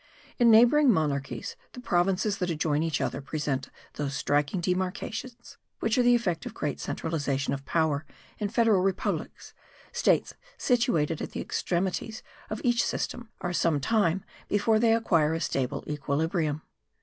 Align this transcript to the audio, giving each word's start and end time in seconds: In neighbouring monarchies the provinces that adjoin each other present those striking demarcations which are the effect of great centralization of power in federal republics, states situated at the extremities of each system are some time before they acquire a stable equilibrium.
In 0.39 0.49
neighbouring 0.49 0.91
monarchies 0.91 1.55
the 1.73 1.79
provinces 1.79 2.39
that 2.39 2.49
adjoin 2.49 2.81
each 2.81 3.01
other 3.01 3.21
present 3.21 3.69
those 3.97 4.15
striking 4.15 4.59
demarcations 4.59 5.57
which 5.79 5.95
are 5.95 6.01
the 6.01 6.15
effect 6.15 6.43
of 6.47 6.55
great 6.55 6.79
centralization 6.79 7.53
of 7.53 7.65
power 7.67 8.03
in 8.39 8.49
federal 8.49 8.81
republics, 8.81 9.53
states 9.91 10.33
situated 10.57 11.21
at 11.21 11.33
the 11.33 11.39
extremities 11.39 12.23
of 12.49 12.61
each 12.63 12.83
system 12.83 13.29
are 13.41 13.53
some 13.53 13.79
time 13.79 14.23
before 14.47 14.79
they 14.79 14.95
acquire 14.95 15.35
a 15.35 15.39
stable 15.39 15.83
equilibrium. 15.87 16.63